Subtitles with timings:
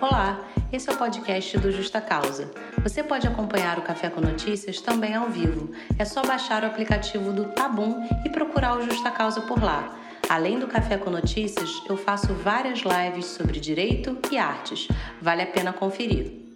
[0.00, 2.48] Olá, esse é o podcast do Justa Causa.
[2.84, 5.72] Você pode acompanhar o Café com Notícias também ao vivo.
[5.98, 9.98] É só baixar o aplicativo do Tabum e procurar o Justa Causa por lá.
[10.28, 14.86] Além do Café com Notícias, eu faço várias lives sobre direito e artes.
[15.20, 16.46] Vale a pena conferir.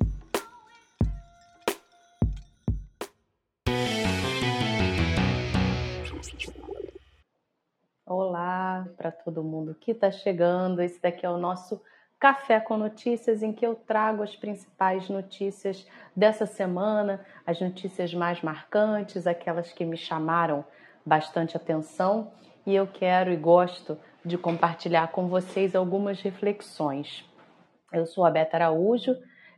[8.06, 10.80] Olá para todo mundo que está chegando.
[10.80, 11.82] Esse daqui é o nosso
[12.22, 18.40] Café com Notícias, em que eu trago as principais notícias dessa semana, as notícias mais
[18.42, 20.64] marcantes, aquelas que me chamaram
[21.04, 22.30] bastante atenção,
[22.64, 27.28] e eu quero e gosto de compartilhar com vocês algumas reflexões.
[27.92, 29.16] Eu sou a Beta Araújo,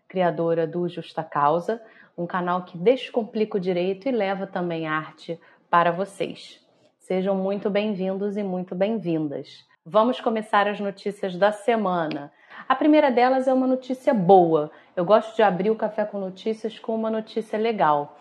[0.09, 1.83] criadora do Justa Causa,
[2.17, 5.39] um canal que descomplica o direito e leva também arte
[5.69, 6.67] para vocês.
[6.99, 9.67] Sejam muito bem-vindos e muito bem-vindas.
[9.85, 12.33] Vamos começar as notícias da semana.
[12.69, 14.71] A primeira delas é uma notícia boa.
[14.97, 18.19] Eu gosto de abrir o Café com Notícias com uma notícia legal.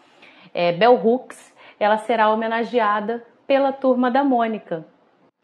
[0.54, 4.86] É, Bell Hooks ela será homenageada pela Turma da Mônica,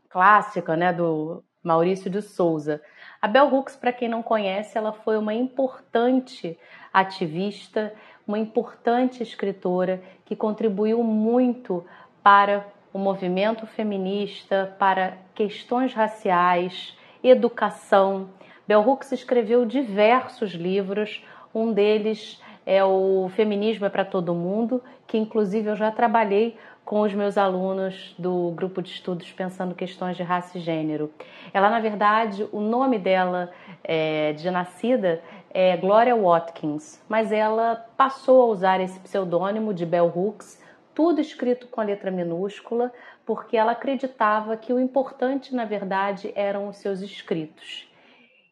[0.09, 2.81] clássica né, do Maurício de Souza.
[3.21, 6.57] A Bell Hooks, para quem não conhece, ela foi uma importante
[6.93, 7.93] ativista,
[8.25, 11.85] uma importante escritora que contribuiu muito
[12.23, 18.29] para o movimento feminista, para questões raciais, educação,
[18.69, 21.25] Bell Hooks escreveu diversos livros,
[21.55, 27.01] um deles é o Feminismo é para Todo Mundo, que inclusive eu já trabalhei com
[27.01, 31.11] os meus alunos do grupo de estudos pensando questões de raça e gênero.
[31.51, 33.51] Ela, na verdade, o nome dela
[33.83, 40.13] é, de nascida é Gloria Watkins, mas ela passou a usar esse pseudônimo de Bell
[40.15, 40.61] Hooks,
[40.93, 42.93] tudo escrito com a letra minúscula,
[43.25, 47.88] porque ela acreditava que o importante, na verdade, eram os seus escritos.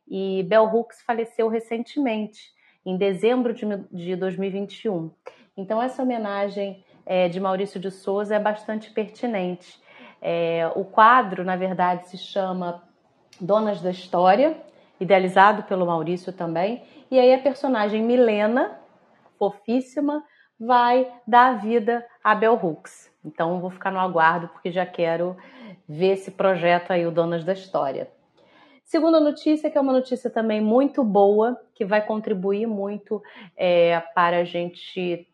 [0.07, 2.51] E Bell Hooks faleceu recentemente,
[2.85, 3.53] em dezembro
[3.91, 5.11] de 2021.
[5.55, 9.81] Então, essa homenagem é, de Maurício de Souza é bastante pertinente.
[10.21, 12.83] É, o quadro, na verdade, se chama
[13.39, 14.57] Donas da História,
[14.99, 16.83] idealizado pelo Maurício também.
[17.09, 18.79] E aí a personagem Milena,
[19.37, 20.23] fofíssima,
[20.59, 23.11] vai dar vida a Bell Hooks.
[23.23, 25.37] Então vou ficar no aguardo porque já quero
[25.87, 28.09] ver esse projeto aí, o Donas da História.
[28.87, 33.21] Segunda notícia, que é uma notícia também muito boa, que vai contribuir muito
[33.57, 35.27] é, para a gente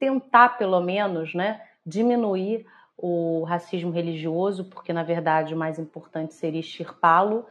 [0.00, 2.66] tentar, pelo menos, né, diminuir
[2.98, 7.46] o racismo religioso, porque na verdade o mais importante seria extirpá-lo,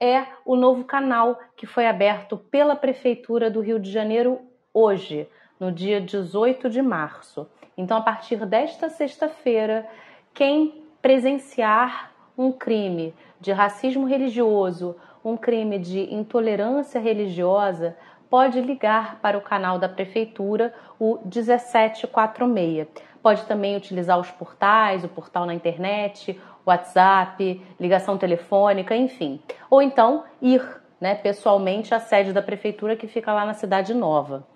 [0.00, 4.40] é o novo canal que foi aberto pela Prefeitura do Rio de Janeiro
[4.74, 5.28] hoje,
[5.60, 7.48] no dia 18 de março.
[7.76, 9.88] Então, a partir desta sexta-feira,
[10.34, 14.94] quem presenciar um crime de racismo religioso,
[15.24, 17.96] um crime de intolerância religiosa,
[18.30, 22.86] pode ligar para o canal da prefeitura, o 1746.
[23.20, 29.42] Pode também utilizar os portais, o portal na internet, WhatsApp, ligação telefônica, enfim.
[29.68, 30.62] Ou então ir
[31.00, 34.46] né, pessoalmente à sede da prefeitura que fica lá na Cidade Nova.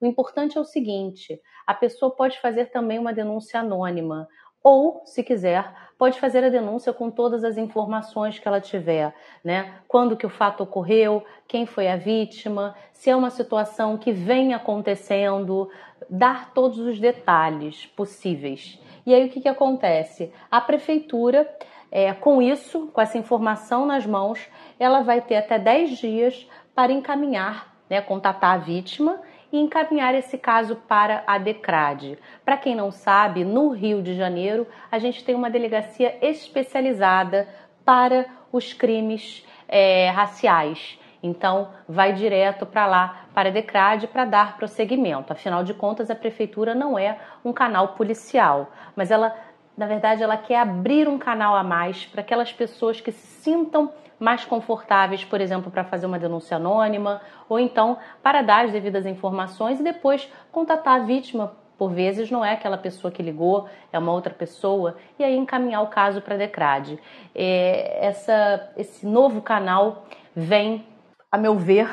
[0.00, 4.26] O importante é o seguinte: a pessoa pode fazer também uma denúncia anônima
[4.62, 9.14] ou, se quiser, pode fazer a denúncia com todas as informações que ela tiver,
[9.44, 9.74] né?
[9.86, 14.54] Quando que o fato ocorreu, quem foi a vítima, se é uma situação que vem
[14.54, 15.70] acontecendo,
[16.08, 18.80] dar todos os detalhes possíveis.
[19.04, 20.32] E aí o que, que acontece?
[20.50, 21.48] A prefeitura,
[21.90, 24.48] é, com isso, com essa informação nas mãos,
[24.78, 29.20] ela vai ter até 10 dias para encaminhar, né, contatar a vítima
[29.52, 32.18] e encaminhar esse caso para a DECRAD.
[32.44, 37.46] Para quem não sabe, no Rio de Janeiro, a gente tem uma delegacia especializada
[37.84, 40.98] para os crimes é, raciais.
[41.22, 45.32] Então, vai direto para lá, para a DECRAD, para dar prosseguimento.
[45.32, 49.36] Afinal de contas, a prefeitura não é um canal policial, mas ela,
[49.76, 53.92] na verdade, ela quer abrir um canal a mais para aquelas pessoas que se sintam
[54.22, 59.04] mais confortáveis, por exemplo, para fazer uma denúncia anônima, ou então para dar as devidas
[59.04, 61.54] informações e depois contatar a vítima.
[61.76, 65.82] Por vezes não é aquela pessoa que ligou, é uma outra pessoa, e aí encaminhar
[65.82, 67.00] o caso para a DECRAD.
[67.34, 70.04] É, essa, esse novo canal
[70.36, 70.86] vem,
[71.30, 71.88] a meu ver,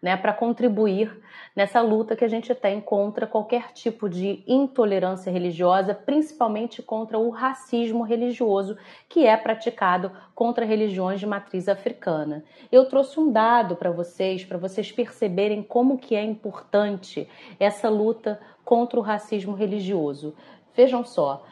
[0.00, 1.22] né, para contribuir
[1.56, 7.30] nessa luta que a gente tem contra qualquer tipo de intolerância religiosa, principalmente contra o
[7.30, 8.76] racismo religioso
[9.08, 12.44] que é praticado contra religiões de matriz africana.
[12.70, 17.26] Eu trouxe um dado para vocês, para vocês perceberem como que é importante
[17.58, 20.34] essa luta contra o racismo religioso.
[20.74, 21.42] Vejam só,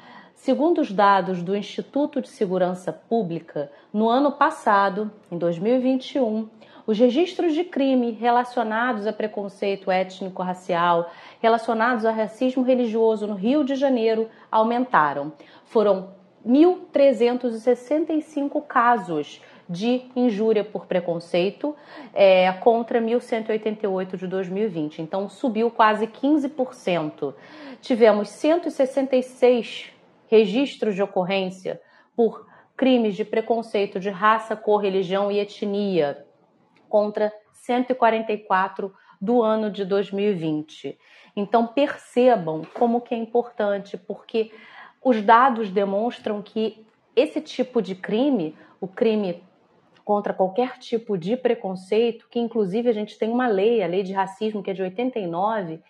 [0.44, 6.50] Segundo os dados do Instituto de Segurança Pública, no ano passado, em 2021,
[6.86, 11.10] Os registros de crime relacionados a preconceito étnico-racial,
[11.40, 15.32] relacionados a racismo religioso no Rio de Janeiro, aumentaram.
[15.64, 16.10] Foram
[16.46, 21.74] 1.365 casos de injúria por preconceito
[22.12, 25.00] é, contra 1.188 de 2020.
[25.00, 27.32] Então, subiu quase 15%.
[27.80, 29.90] Tivemos 166
[30.26, 31.80] registros de ocorrência
[32.14, 32.46] por
[32.76, 36.26] crimes de preconceito de raça, cor, religião e etnia,
[36.94, 40.96] contra 144 do ano de 2020.
[41.34, 44.52] Então percebam como que é importante, porque
[45.02, 46.86] os dados demonstram que
[47.16, 49.42] esse tipo de crime, o crime
[50.04, 54.12] contra qualquer tipo de preconceito, que inclusive a gente tem uma lei, a lei de
[54.12, 55.80] racismo, que é de 89,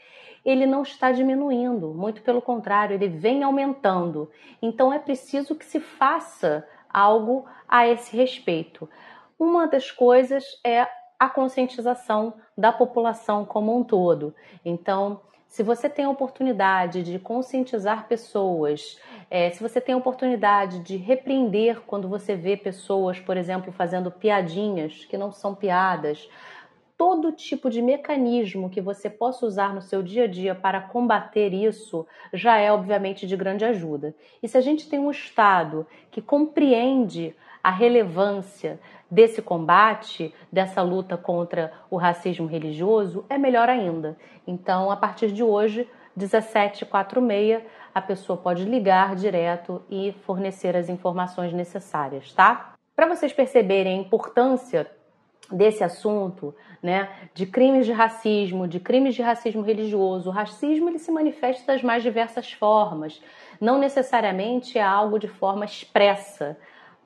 [0.43, 4.31] ele não está diminuindo, muito pelo contrário, ele vem aumentando.
[4.62, 8.89] Então é preciso que se faça algo a esse respeito.
[9.39, 10.87] Uma das coisas é
[11.19, 14.35] a conscientização da população como um todo.
[14.65, 18.99] Então, se você tem a oportunidade de conscientizar pessoas,
[19.31, 24.11] é, se você tem a oportunidade de repreender quando você vê pessoas, por exemplo, fazendo
[24.11, 26.29] piadinhas que não são piadas,
[26.97, 31.53] todo tipo de mecanismo que você possa usar no seu dia a dia para combater
[31.53, 34.15] isso já é, obviamente, de grande ajuda.
[34.43, 38.79] E se a gente tem um Estado que compreende a relevância
[39.14, 44.19] desse combate, dessa luta contra o racismo religioso, é melhor ainda.
[44.44, 47.62] Então, a partir de hoje, 1746,
[47.94, 52.75] a pessoa pode ligar direto e fornecer as informações necessárias, tá?
[52.96, 54.90] Para vocês perceberem a importância
[55.52, 56.52] desse assunto,
[56.82, 60.28] né, de crimes de racismo, de crimes de racismo religioso.
[60.28, 63.22] O racismo ele se manifesta das mais diversas formas,
[63.61, 66.56] não necessariamente é algo de forma expressa.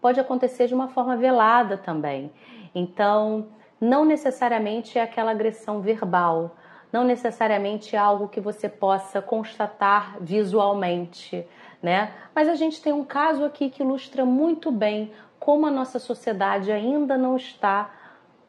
[0.01, 2.33] Pode acontecer de uma forma velada também.
[2.75, 3.49] Então,
[3.81, 6.57] não necessariamente é aquela agressão verbal,
[6.93, 11.47] não necessariamente é algo que você possa constatar visualmente,
[11.83, 12.15] né?
[12.35, 16.73] Mas a gente tem um caso aqui que ilustra muito bem como a nossa sociedade
[16.73, 17.91] ainda não está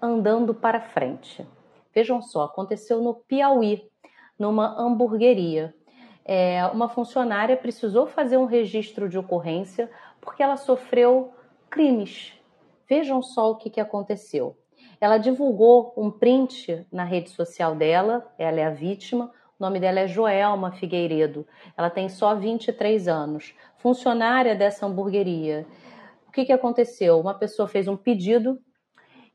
[0.01, 1.45] andando para frente.
[1.93, 3.83] Vejam só, aconteceu no Piauí,
[4.37, 5.75] numa hamburgueria.
[6.23, 9.89] É, uma funcionária precisou fazer um registro de ocorrência
[10.21, 11.33] porque ela sofreu
[11.69, 12.33] crimes.
[12.87, 14.57] Vejam só o que, que aconteceu.
[14.99, 19.99] Ela divulgou um print na rede social dela, ela é a vítima, o nome dela
[19.99, 21.45] é Joelma Figueiredo.
[21.77, 25.65] Ela tem só 23 anos, funcionária dessa hamburgueria.
[26.27, 27.19] O que, que aconteceu?
[27.19, 28.59] Uma pessoa fez um pedido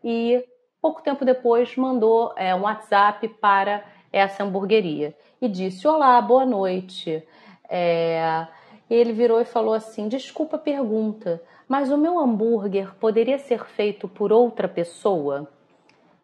[0.02, 0.44] e
[0.80, 7.26] pouco tempo depois mandou é, um WhatsApp para essa hamburgueria e disse: Olá, boa noite.
[7.68, 8.46] É...
[8.88, 14.08] Ele virou e falou assim: Desculpa a pergunta, mas o meu hambúrguer poderia ser feito
[14.08, 15.48] por outra pessoa?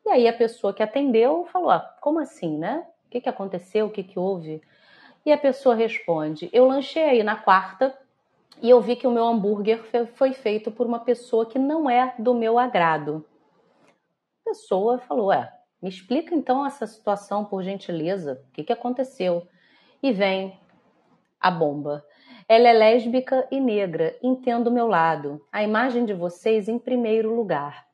[0.05, 2.87] E aí a pessoa que atendeu falou: ah, Como assim, né?
[3.07, 3.87] O que, que aconteceu?
[3.87, 4.63] O que, que houve?
[5.25, 7.97] E a pessoa responde: Eu lanchei aí na quarta
[8.63, 9.83] e eu vi que o meu hambúrguer
[10.15, 13.25] foi feito por uma pessoa que não é do meu agrado
[14.51, 18.45] pessoa falou: É, me explica então essa situação, por gentileza.
[18.49, 19.47] O que, que aconteceu?
[20.03, 20.59] E vem
[21.41, 22.05] a bomba.
[22.53, 25.41] Ela é lésbica e negra, entendo o meu lado.
[25.53, 27.87] A imagem de vocês em primeiro lugar.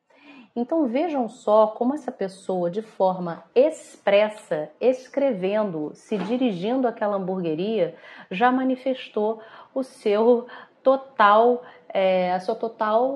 [0.55, 7.95] Então vejam só como essa pessoa, de forma expressa, escrevendo, se dirigindo àquela hamburgueria,
[8.31, 9.39] já manifestou
[9.75, 10.47] o seu
[10.81, 13.11] total, é, a sua total,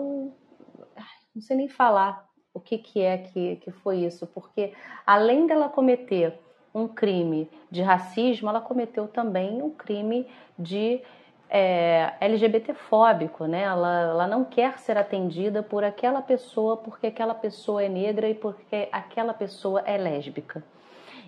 [1.33, 4.73] não sei nem falar, o que, que é que, que foi isso, porque
[5.07, 6.39] além dela cometer
[6.71, 11.01] um crime de racismo, ela cometeu também um crime de
[11.53, 13.63] é, LGBTfóbico, né?
[13.63, 18.33] Ela, ela não quer ser atendida por aquela pessoa porque aquela pessoa é negra e
[18.33, 20.63] porque aquela pessoa é lésbica.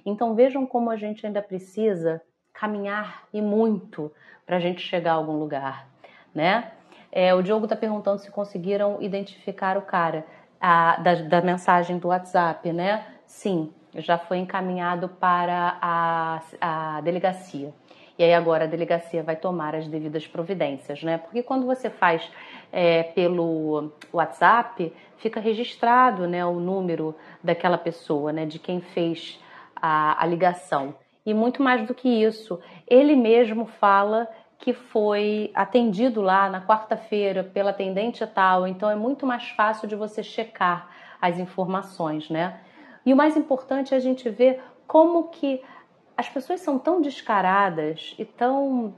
[0.06, 2.22] Então vejam como a gente ainda precisa
[2.54, 4.10] caminhar e muito
[4.46, 5.90] para a gente chegar a algum lugar,
[6.34, 6.72] né?
[7.12, 10.26] É, o Diogo está perguntando se conseguiram identificar o cara
[10.60, 13.06] a, da, da mensagem do WhatsApp, né?
[13.26, 17.74] Sim, já foi encaminhado para a, a delegacia.
[18.18, 21.18] E aí agora a delegacia vai tomar as devidas providências, né?
[21.18, 22.30] Porque quando você faz
[22.72, 28.46] é, pelo WhatsApp, fica registrado né, o número daquela pessoa, né?
[28.46, 29.40] De quem fez
[29.76, 30.96] a, a ligação.
[31.26, 34.28] E muito mais do que isso, ele mesmo fala
[34.60, 39.96] que foi atendido lá na quarta-feira pela atendente tal, então é muito mais fácil de
[39.96, 40.90] você checar
[41.20, 42.62] as informações, né?
[43.06, 45.62] E o mais importante é a gente ver como que
[46.16, 48.96] as pessoas são tão descaradas e tão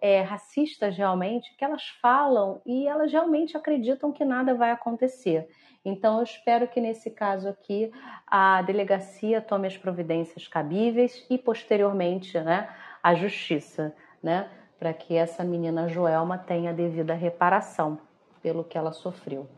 [0.00, 5.48] é, racistas realmente, que elas falam e elas realmente acreditam que nada vai acontecer.
[5.84, 7.90] Então, eu espero que nesse caso aqui
[8.26, 12.68] a delegacia tome as providências cabíveis e, posteriormente, né,
[13.02, 17.98] a justiça, né, para que essa menina Joelma tenha a devida reparação
[18.42, 19.48] pelo que ela sofreu.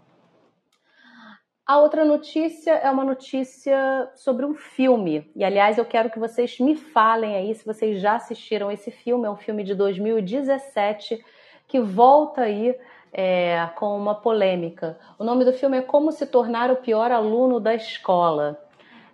[1.67, 5.29] A outra notícia é uma notícia sobre um filme.
[5.35, 9.27] E, aliás, eu quero que vocês me falem aí se vocês já assistiram esse filme.
[9.27, 11.19] É um filme de 2017
[11.67, 12.73] que volta aí
[13.13, 14.97] é, com uma polêmica.
[15.19, 18.65] O nome do filme é Como se tornar o pior aluno da escola.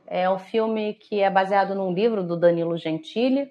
[0.06, 3.50] É um filme que é baseado num livro do Danilo Gentili.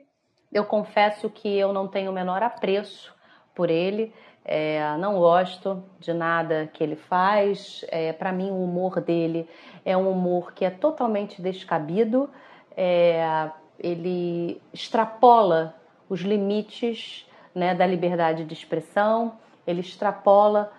[0.53, 3.11] Eu confesso que eu não tenho o menor apreço
[3.55, 4.13] por ele.
[4.43, 7.85] É, não gosto de nada que ele faz.
[7.89, 9.47] É, Para mim, o humor dele
[9.85, 12.29] é um humor que é totalmente descabido.
[12.75, 15.75] É, ele extrapola
[16.09, 19.33] os limites né, da liberdade de expressão
[19.65, 20.71] ele extrapola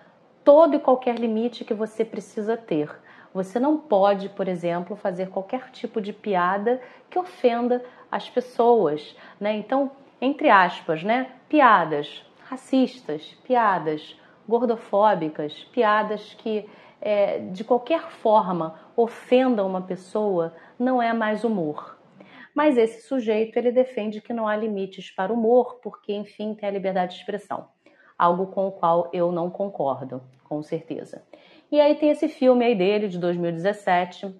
[0.43, 2.89] todo e qualquer limite que você precisa ter.
[3.33, 9.53] Você não pode, por exemplo, fazer qualquer tipo de piada que ofenda as pessoas, né?
[9.53, 9.91] Então,
[10.21, 11.31] entre aspas, né?
[11.49, 16.69] Piadas racistas, piadas gordofóbicas, piadas que
[17.01, 21.97] é, de qualquer forma ofendam uma pessoa, não é mais humor.
[22.53, 26.69] Mas esse sujeito ele defende que não há limites para o humor, porque enfim tem
[26.69, 27.67] a liberdade de expressão
[28.17, 31.23] algo com o qual eu não concordo, com certeza.
[31.71, 34.33] E aí tem esse filme aí dele, de 2017,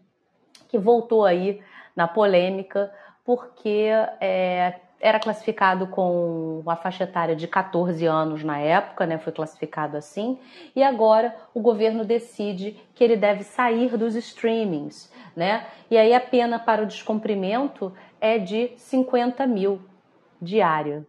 [0.69, 1.61] que voltou aí
[1.95, 2.93] na polêmica,
[3.25, 9.17] porque é, era classificado com a faixa etária de 14 anos na época, né?
[9.17, 10.39] Foi classificado assim,
[10.73, 15.67] e agora o governo decide que ele deve sair dos streamings, né?
[15.91, 17.91] E aí a pena para o descumprimento
[18.21, 19.81] é de 50 mil
[20.41, 21.05] diária.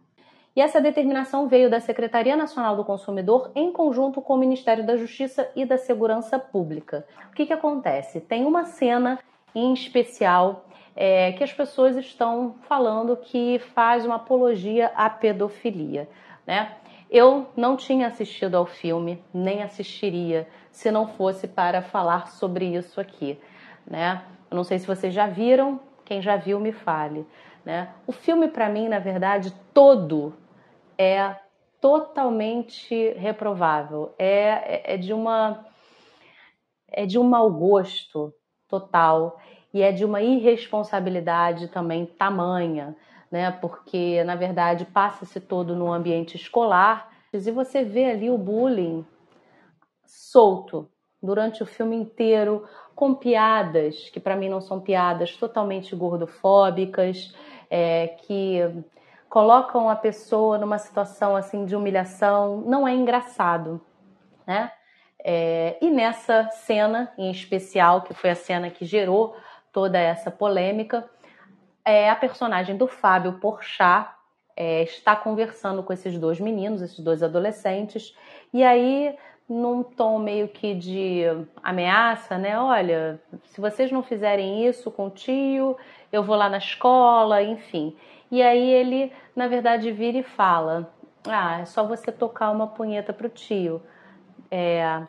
[0.53, 4.97] E essa determinação veio da Secretaria Nacional do Consumidor em conjunto com o Ministério da
[4.97, 7.05] Justiça e da Segurança Pública.
[7.31, 8.19] O que, que acontece?
[8.19, 9.19] Tem uma cena
[9.53, 10.64] em especial
[10.95, 16.09] é, que as pessoas estão falando que faz uma apologia à pedofilia,
[16.47, 16.77] né?
[17.09, 22.99] Eu não tinha assistido ao filme, nem assistiria se não fosse para falar sobre isso
[22.99, 23.39] aqui,
[23.85, 24.23] né?
[24.49, 27.27] Eu não sei se vocês já viram, quem já viu me fale,
[27.63, 27.89] né?
[28.07, 30.33] O filme para mim, na verdade, todo
[30.97, 31.35] é
[31.81, 34.15] totalmente reprovável.
[34.17, 35.65] É, é, é de uma
[36.87, 38.33] é de um mau gosto
[38.67, 39.37] total
[39.75, 42.95] e é de uma irresponsabilidade também tamanha,
[43.29, 43.51] né?
[43.51, 49.05] Porque na verdade passa-se todo no ambiente escolar e você vê ali o bullying
[50.05, 50.89] solto
[51.21, 52.63] durante o filme inteiro
[52.95, 57.35] com piadas que para mim não são piadas totalmente gordofóbicas,
[57.69, 58.61] é, que
[59.27, 63.81] colocam a pessoa numa situação assim de humilhação, não é engraçado,
[64.47, 64.71] né?
[65.21, 69.35] É, e nessa cena em especial, que foi a cena que gerou
[69.75, 71.05] toda essa polêmica,
[71.83, 74.09] é, a personagem do Fábio Porchat
[74.55, 78.17] é, está conversando com esses dois meninos, esses dois adolescentes,
[78.53, 79.13] e aí
[79.49, 81.23] num tom meio que de
[81.61, 82.57] ameaça, né?
[82.57, 85.77] Olha, se vocês não fizerem isso com o tio,
[86.09, 87.97] eu vou lá na escola, enfim.
[88.31, 90.89] E aí ele, na verdade, vira e fala:
[91.27, 93.83] Ah, é só você tocar uma punheta pro tio.
[94.49, 95.03] É,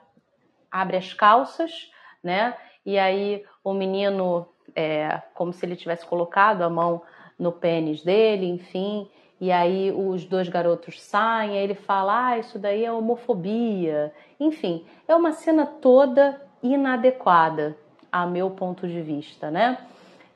[0.73, 1.88] abre as calças,
[2.20, 2.56] né?
[2.85, 4.46] E aí o menino,
[4.76, 7.02] é, como se ele tivesse colocado a mão
[7.38, 9.09] no pênis dele, enfim.
[9.40, 14.12] E aí os dois garotos saem, aí ele fala: Ah, isso daí é homofobia.
[14.38, 17.76] Enfim, é uma cena toda inadequada,
[18.12, 19.78] a meu ponto de vista, né?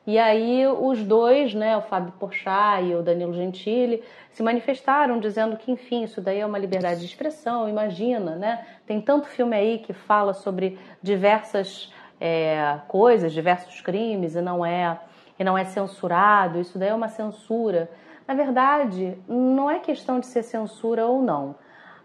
[0.05, 5.55] E aí os dois, né, o Fábio Porchat e o Danilo Gentili, se manifestaram dizendo
[5.55, 8.65] que, enfim, isso daí é uma liberdade de expressão, imagina, né?
[8.87, 14.99] Tem tanto filme aí que fala sobre diversas é, coisas, diversos crimes e não é
[15.39, 17.89] e não é censurado, isso daí é uma censura.
[18.27, 21.55] Na verdade, não é questão de ser censura ou não.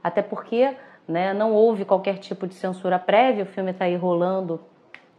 [0.02, 0.74] Até porque
[1.06, 4.60] né, não houve qualquer tipo de censura prévia, o filme está aí rolando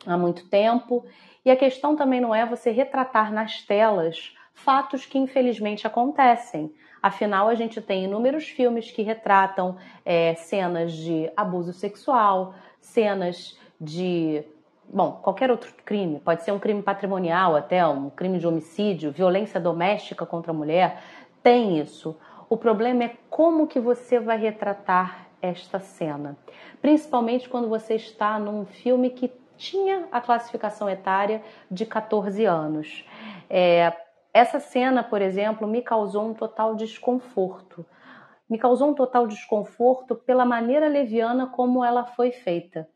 [0.06, 1.06] há muito tempo
[1.46, 6.74] e a questão também não é você retratar nas telas fatos que infelizmente acontecem.
[7.02, 14.44] Afinal, a gente tem inúmeros filmes que retratam é, cenas de abuso sexual, cenas de.
[14.90, 19.60] Bom, qualquer outro crime, pode ser um crime patrimonial, até um crime de homicídio, violência
[19.60, 21.04] doméstica contra a mulher,
[21.44, 22.18] tem isso.
[22.50, 26.38] O problema é como que você vai retratar esta cena,
[26.82, 33.04] principalmente quando você está num filme que tinha a classificação etária de 14 anos.
[33.50, 33.94] É,
[34.34, 37.86] essa cena, por exemplo, me causou um total desconforto.
[38.50, 42.88] me causou um total desconforto pela maneira leviana como ela foi feita.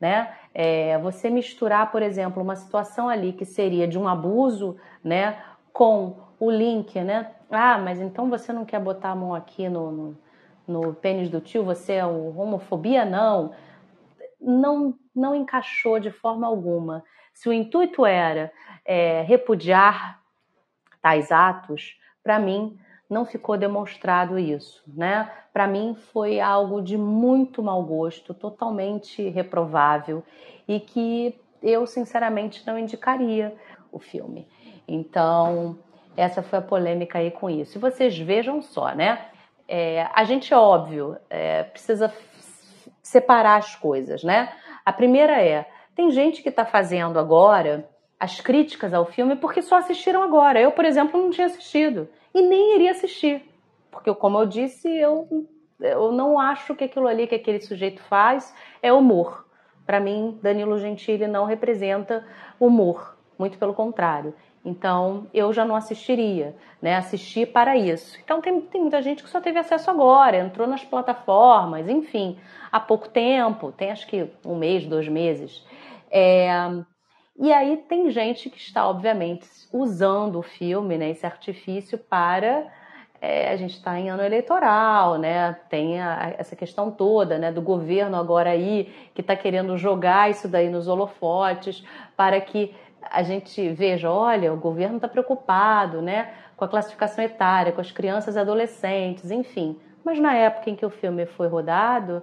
[0.00, 0.34] Né?
[0.52, 6.16] É, você misturar, por exemplo, uma situação ali que seria de um abuso, né, com
[6.38, 7.32] o link, né?
[7.50, 10.18] Ah, mas então você não quer botar a mão aqui no, no,
[10.66, 11.64] no pênis do tio?
[11.64, 13.04] Você é homofobia?
[13.04, 13.52] Não.
[14.40, 17.02] Não, não encaixou de forma alguma.
[17.32, 18.52] Se o intuito era
[18.84, 20.20] é, repudiar
[21.00, 25.30] tais atos, para mim não ficou demonstrado isso, né?
[25.52, 30.22] Para mim foi algo de muito mau gosto, totalmente reprovável
[30.66, 33.54] e que eu sinceramente não indicaria
[33.92, 34.46] o filme.
[34.86, 35.78] Então,
[36.16, 37.78] essa foi a polêmica aí com isso.
[37.78, 39.26] E vocês vejam só, né?
[39.68, 42.12] É, a gente, é óbvio, é, precisa
[43.02, 44.52] separar as coisas, né?
[44.84, 49.76] A primeira é, tem gente que está fazendo agora as críticas ao filme porque só
[49.76, 50.60] assistiram agora.
[50.60, 53.42] Eu, por exemplo, não tinha assistido e nem iria assistir,
[53.90, 55.48] porque, como eu disse, eu,
[55.80, 59.46] eu não acho que aquilo ali que aquele sujeito faz é humor.
[59.86, 62.26] Para mim, Danilo Gentili não representa
[62.60, 64.34] humor, muito pelo contrário.
[64.62, 66.96] Então, eu já não assistiria, né?
[66.96, 68.18] Assisti para isso.
[68.22, 72.36] Então, tem, tem muita gente que só teve acesso agora, entrou nas plataformas, enfim,
[72.70, 75.64] há pouco tempo, tem acho que um mês, dois meses.
[76.10, 76.50] É,
[77.38, 82.66] e aí tem gente que está, obviamente, usando o filme, né, esse artifício para
[83.20, 85.54] é, a gente está em ano eleitoral, né?
[85.68, 90.46] Tem a, essa questão toda, né, do governo agora aí que está querendo jogar isso
[90.48, 91.84] daí nos holofotes
[92.16, 97.72] para que a gente veja, olha, o governo está preocupado, né, com a classificação etária,
[97.72, 99.78] com as crianças e adolescentes, enfim.
[100.04, 102.22] Mas na época em que o filme foi rodado,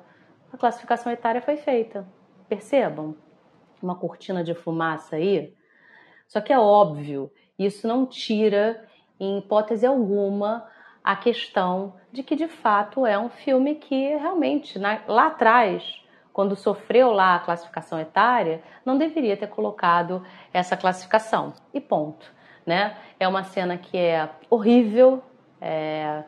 [0.52, 2.06] a classificação etária foi feita.
[2.48, 3.16] Percebam?
[3.84, 5.54] Uma cortina de fumaça aí.
[6.28, 8.88] Só que é óbvio, isso não tira,
[9.20, 10.66] em hipótese alguma,
[11.04, 17.12] a questão de que de fato é um filme que realmente, lá atrás, quando sofreu
[17.12, 21.54] lá a classificação etária, não deveria ter colocado essa classificação.
[21.74, 22.26] E ponto.
[22.66, 22.98] Né?
[23.20, 25.22] É uma cena que é horrível,
[25.60, 26.24] é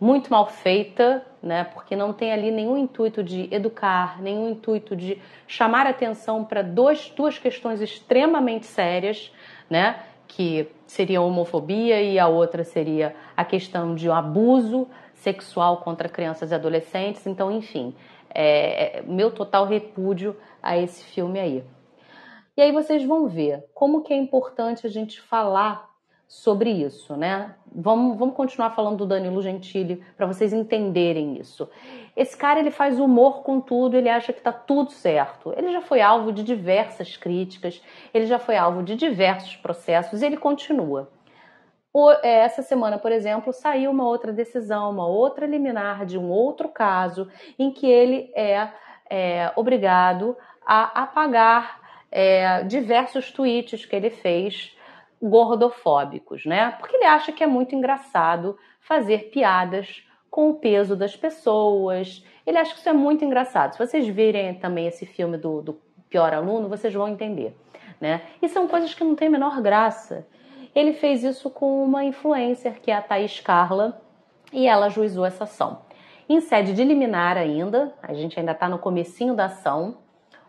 [0.00, 1.64] muito mal feita, né?
[1.64, 7.38] porque não tem ali nenhum intuito de educar, nenhum intuito de chamar atenção para duas
[7.38, 9.32] questões extremamente sérias,
[9.68, 10.00] né?
[10.26, 16.08] que seria a homofobia e a outra seria a questão de um abuso sexual contra
[16.08, 17.26] crianças e adolescentes.
[17.26, 17.94] Então, enfim,
[18.30, 21.64] é, é, meu total repúdio a esse filme aí.
[22.56, 25.87] E aí vocês vão ver como que é importante a gente falar
[26.28, 27.54] sobre isso, né?
[27.74, 31.68] Vamos, vamos continuar falando do Danilo Gentili para vocês entenderem isso.
[32.14, 35.54] Esse cara ele faz humor com tudo, ele acha que está tudo certo.
[35.56, 40.26] Ele já foi alvo de diversas críticas, ele já foi alvo de diversos processos e
[40.26, 41.10] ele continua.
[42.22, 46.68] É, essa semana, por exemplo, saiu uma outra decisão, uma outra liminar de um outro
[46.68, 48.68] caso em que ele é,
[49.08, 51.80] é obrigado a apagar
[52.12, 54.76] é, diversos tweets que ele fez
[55.20, 56.72] gordofóbicos, né?
[56.78, 62.24] Porque ele acha que é muito engraçado fazer piadas com o peso das pessoas.
[62.46, 63.72] Ele acha que isso é muito engraçado.
[63.72, 67.56] Se vocês virem também esse filme do, do Pior Aluno, vocês vão entender,
[68.00, 68.22] né?
[68.40, 70.26] E são coisas que não têm a menor graça.
[70.74, 74.00] Ele fez isso com uma influencer, que é a Thaís Carla,
[74.52, 75.82] e ela juizou essa ação.
[76.28, 79.98] Em sede de liminar ainda, a gente ainda está no comecinho da ação,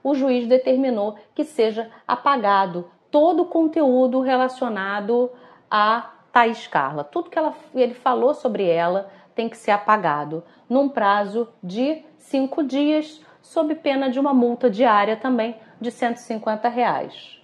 [0.04, 5.32] o juiz determinou que seja apagado todo o conteúdo relacionado
[5.70, 7.04] a Thaís Carla.
[7.04, 12.64] Tudo que ela, ele falou sobre ela tem que ser apagado num prazo de cinco
[12.64, 17.40] dias, sob pena de uma multa diária também de 150 reais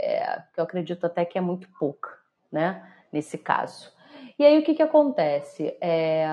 [0.00, 2.10] é, eu acredito até que é muito pouca,
[2.50, 2.82] né?
[3.12, 3.92] Nesse caso.
[4.38, 5.76] E aí o que, que acontece?
[5.80, 6.26] É,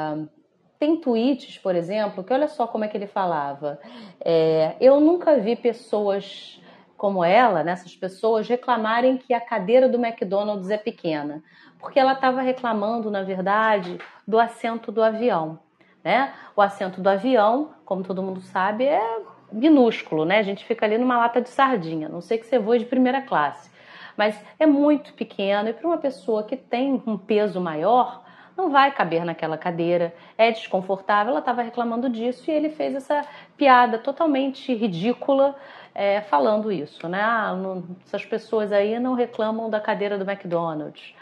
[0.79, 3.79] tem tweets, por exemplo, que olha só como é que ele falava.
[4.23, 6.61] É, eu nunca vi pessoas
[6.97, 11.43] como ela, né, essas pessoas, reclamarem que a cadeira do McDonald's é pequena.
[11.79, 15.59] Porque ela estava reclamando, na verdade, do assento do avião.
[16.03, 16.33] Né?
[16.55, 19.19] O assento do avião, como todo mundo sabe, é
[19.51, 20.39] minúsculo, né?
[20.39, 23.21] A gente fica ali numa lata de sardinha, não sei que você voe de primeira
[23.21, 23.69] classe.
[24.15, 28.23] Mas é muito pequeno e para uma pessoa que tem um peso maior,
[28.57, 31.29] não vai caber naquela cadeira, é desconfortável.
[31.29, 33.23] Ela estava reclamando disso e ele fez essa
[33.55, 35.55] piada totalmente ridícula
[35.97, 37.19] é, falando isso, né?
[37.23, 41.15] Ah, não, essas pessoas aí não reclamam da cadeira do McDonald's.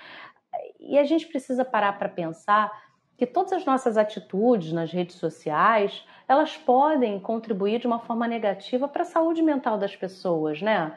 [0.81, 2.69] E a gente precisa parar para pensar
[3.17, 8.85] que todas as nossas atitudes nas redes sociais elas podem contribuir de uma forma negativa
[8.85, 10.91] para a saúde mental das pessoas, né?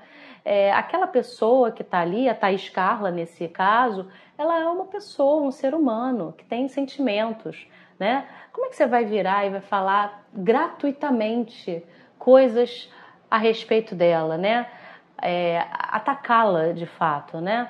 [0.44, 5.40] É, aquela pessoa que está ali, a Thaís Carla nesse caso, ela é uma pessoa,
[5.40, 7.68] um ser humano que tem sentimentos.
[7.98, 8.26] né?
[8.52, 11.84] Como é que você vai virar e vai falar gratuitamente
[12.18, 12.90] coisas
[13.30, 14.68] a respeito dela, né?
[15.20, 17.68] É, atacá-la de fato, né?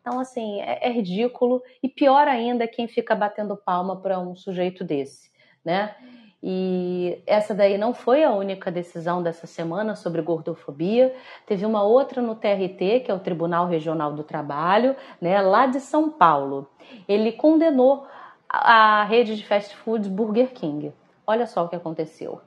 [0.00, 4.34] Então, assim, é, é, ridículo e pior ainda é quem fica batendo palma para um
[4.34, 5.30] sujeito desse,
[5.64, 5.94] né?
[6.42, 11.14] E essa daí não foi a única decisão dessa semana sobre gordofobia.
[11.44, 15.80] Teve uma outra no TRT, que é o Tribunal Regional do Trabalho, né, lá de
[15.80, 16.70] São Paulo.
[17.08, 18.06] Ele condenou
[18.48, 20.92] a rede de fast foods Burger King.
[21.26, 22.40] Olha só o que aconteceu.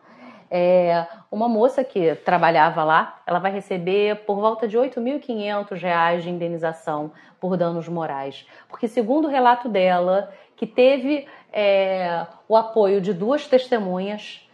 [0.54, 6.30] É, uma moça que trabalhava lá, ela vai receber por volta de R$ 8.500 de
[6.30, 8.46] indenização por danos morais.
[8.68, 14.46] Porque, segundo o relato dela, que teve é, o apoio de duas testemunhas,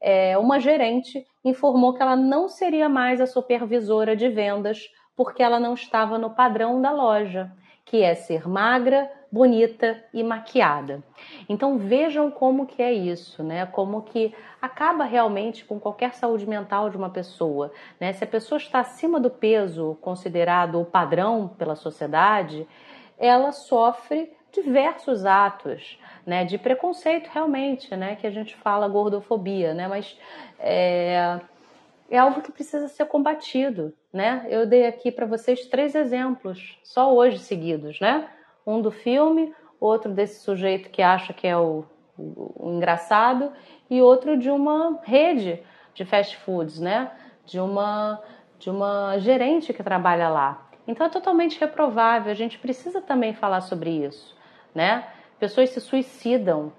[0.00, 5.58] é, uma gerente informou que ela não seria mais a supervisora de vendas porque ela
[5.58, 7.52] não estava no padrão da loja,
[7.90, 11.02] que é ser magra, bonita e maquiada.
[11.48, 13.66] Então vejam como que é isso, né?
[13.66, 18.12] Como que acaba realmente com qualquer saúde mental de uma pessoa, né?
[18.12, 22.64] Se a pessoa está acima do peso considerado o padrão pela sociedade,
[23.18, 29.86] ela sofre diversos atos, né, de preconceito realmente, né, que a gente fala gordofobia, né,
[29.86, 30.18] mas
[30.58, 31.40] é,
[32.10, 34.46] é algo que precisa ser combatido, né?
[34.50, 38.28] Eu dei aqui para vocês três exemplos, só hoje seguidos, né?
[38.66, 41.84] Um do filme, outro desse sujeito que acha que é o,
[42.18, 43.52] o, o engraçado
[43.88, 45.62] e outro de uma rede
[45.94, 47.12] de fast foods, né?
[47.46, 48.20] De uma
[48.58, 50.68] de uma gerente que trabalha lá.
[50.86, 52.30] Então é totalmente reprovável.
[52.30, 54.36] A gente precisa também falar sobre isso,
[54.74, 55.08] né?
[55.38, 56.70] Pessoas se suicidam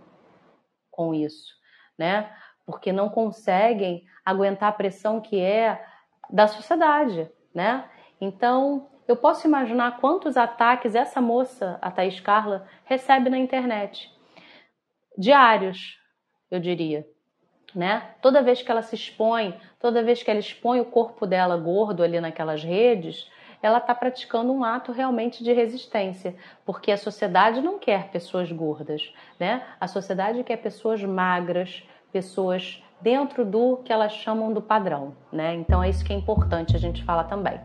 [0.91, 1.55] com isso,
[1.97, 2.29] né?
[2.65, 5.83] Porque não conseguem aguentar a pressão que é
[6.29, 7.89] da sociedade, né?
[8.19, 14.09] Então, eu posso imaginar quantos ataques essa moça, a Thaís Carla, recebe na internet.
[15.17, 15.99] Diários,
[16.49, 17.05] eu diria.
[17.73, 18.15] Né?
[18.21, 22.03] Toda vez que ela se expõe, toda vez que ela expõe o corpo dela gordo
[22.03, 23.29] ali naquelas redes,
[23.61, 29.13] ela está praticando um ato realmente de resistência, porque a sociedade não quer pessoas gordas,
[29.39, 29.65] né?
[29.79, 35.55] A sociedade quer pessoas magras, pessoas dentro do que elas chamam do padrão, né?
[35.55, 37.59] Então é isso que é importante a gente falar também.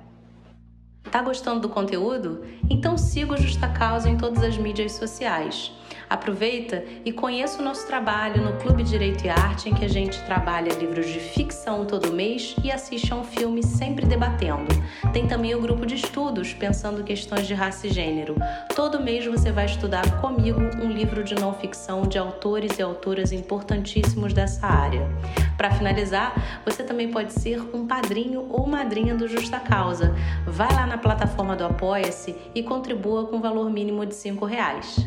[1.11, 2.45] Tá gostando do conteúdo?
[2.69, 5.73] Então siga o Justa Causa em todas as mídias sociais.
[6.09, 10.23] Aproveita e conheça o nosso trabalho no Clube Direito e Arte, em que a gente
[10.25, 14.67] trabalha livros de ficção todo mês e assiste a um filme sempre debatendo.
[15.13, 18.37] Tem também o grupo de estudos, pensando questões de raça e gênero.
[18.75, 23.33] Todo mês você vai estudar comigo um livro de não ficção de autores e autoras
[23.33, 25.11] importantíssimos dessa área.
[25.57, 30.15] Para finalizar, você também pode ser um padrinho ou madrinha do Justa Causa.
[30.47, 35.05] Vai lá na plataforma do Apoia-se e contribua com valor mínimo de R$ reais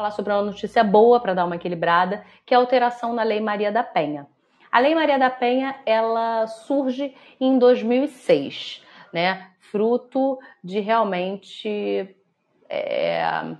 [0.00, 3.38] falar sobre uma notícia boa para dar uma equilibrada, que é a alteração na Lei
[3.38, 4.26] Maria da Penha.
[4.72, 8.82] A Lei Maria da Penha, ela surge em 2006,
[9.12, 9.50] né?
[9.58, 12.16] Fruto de realmente
[12.66, 13.54] é,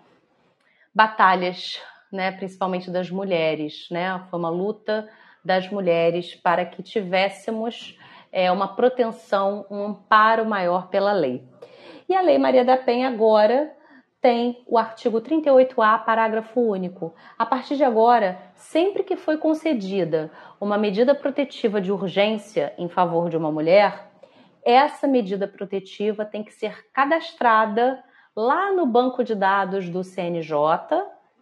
[0.94, 1.79] batalhas,
[2.11, 2.33] né?
[2.33, 4.24] Principalmente das mulheres, né?
[4.31, 5.11] Foi uma luta
[5.44, 7.98] das mulheres para que tivéssemos
[8.33, 11.44] é, uma proteção, um amparo maior pela lei.
[12.09, 13.76] E a Lei Maria da Penha agora
[14.21, 17.15] tem o artigo 38A, parágrafo único.
[17.39, 20.31] A partir de agora, sempre que foi concedida
[20.61, 24.11] uma medida protetiva de urgência em favor de uma mulher,
[24.63, 28.03] essa medida protetiva tem que ser cadastrada
[28.37, 30.55] lá no banco de dados do CNJ,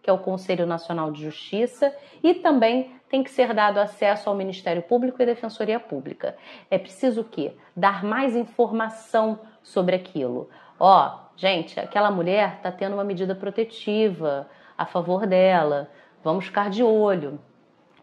[0.01, 4.35] que é o Conselho Nacional de Justiça, e também tem que ser dado acesso ao
[4.35, 6.37] Ministério Público e Defensoria Pública.
[6.71, 7.57] É preciso o quê?
[7.75, 10.49] Dar mais informação sobre aquilo.
[10.79, 15.89] Ó, gente, aquela mulher está tendo uma medida protetiva a favor dela.
[16.21, 17.39] Vamos ficar de olho.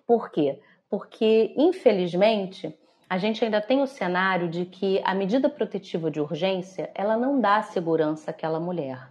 [0.06, 0.58] Por quê?
[0.88, 2.74] Porque, infelizmente,
[3.10, 7.38] a gente ainda tem o cenário de que a medida protetiva de urgência ela não
[7.38, 9.10] dá segurança àquela mulher.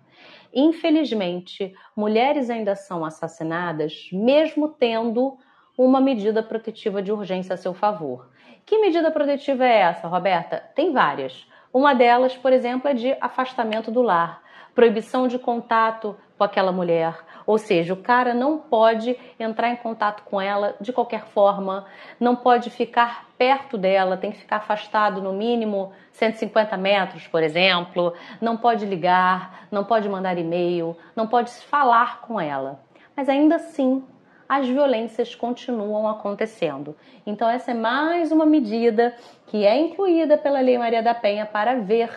[0.52, 5.38] Infelizmente, mulheres ainda são assassinadas mesmo tendo
[5.78, 8.30] uma medida protetiva de urgência a seu favor.
[8.66, 10.64] Que medida protetiva é essa, Roberta?
[10.74, 11.48] Tem várias.
[11.76, 14.42] Uma delas, por exemplo, é de afastamento do lar,
[14.74, 17.18] proibição de contato com aquela mulher.
[17.46, 21.86] Ou seja, o cara não pode entrar em contato com ela de qualquer forma,
[22.18, 28.14] não pode ficar perto dela, tem que ficar afastado no mínimo 150 metros, por exemplo,
[28.40, 32.80] não pode ligar, não pode mandar e-mail, não pode falar com ela.
[33.18, 34.02] Mas ainda assim,
[34.48, 36.96] as violências continuam acontecendo.
[37.26, 39.16] Então, essa é mais uma medida
[39.48, 42.10] que é incluída pela Lei Maria da Penha para ver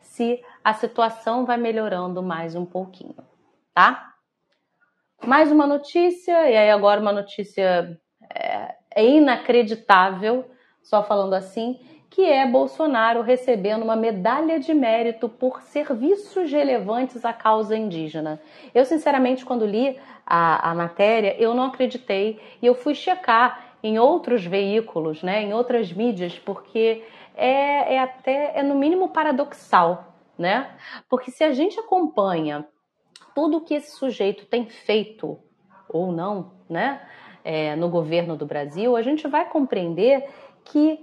[0.00, 3.16] se a situação vai melhorando mais um pouquinho,
[3.74, 4.14] tá?
[5.24, 7.98] Mais uma notícia, e aí agora uma notícia
[8.34, 10.50] é, é inacreditável,
[10.82, 17.32] só falando assim, que é Bolsonaro recebendo uma medalha de mérito por serviços relevantes à
[17.32, 18.40] causa indígena.
[18.74, 23.98] Eu, sinceramente, quando li a, a matéria, eu não acreditei e eu fui checar em
[23.98, 27.04] outros veículos, né, em outras mídias, porque
[27.36, 30.70] é, é até, é no mínimo paradoxal, né?
[31.08, 32.66] Porque se a gente acompanha
[33.34, 35.38] tudo que esse sujeito tem feito
[35.88, 37.00] ou não, né,
[37.44, 40.28] é, no governo do Brasil, a gente vai compreender
[40.64, 40.98] que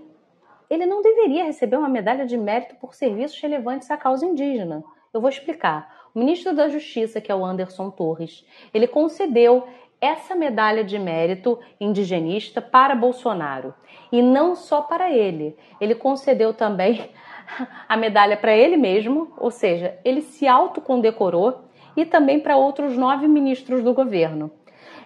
[0.73, 4.83] ele não deveria receber uma medalha de mérito por serviços relevantes à causa indígena.
[5.13, 6.03] Eu vou explicar.
[6.15, 9.67] O ministro da Justiça, que é o Anderson Torres, ele concedeu
[10.01, 13.73] essa medalha de mérito indigenista para Bolsonaro.
[14.11, 15.55] E não só para ele.
[15.79, 17.11] Ele concedeu também
[17.87, 23.27] a medalha para ele mesmo, ou seja, ele se autocondecorou e também para outros nove
[23.27, 24.51] ministros do governo.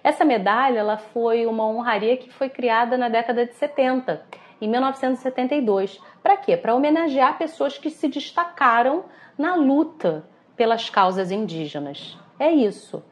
[0.02, 4.22] Essa medalha ela foi uma honraria que foi criada na década de 70
[4.60, 6.00] em 1972.
[6.22, 6.56] Para quê?
[6.56, 9.04] Para homenagear pessoas que se destacaram
[9.36, 12.18] na luta pelas causas indígenas.
[12.38, 13.02] É isso.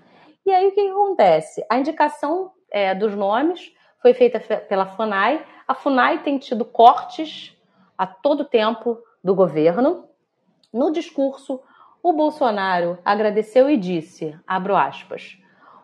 [0.44, 1.64] E aí o que acontece?
[1.70, 5.44] A indicação é, dos nomes foi feita pela FUNAI.
[5.66, 7.56] A FUNAI tem tido cortes
[7.96, 10.04] a todo tempo do governo.
[10.72, 11.60] No discurso,
[12.02, 15.38] o Bolsonaro agradeceu e disse, abro aspas,